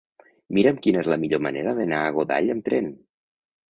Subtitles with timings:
[0.57, 2.95] Mira'm quina és la millor manera d'anar a Godall amb tren.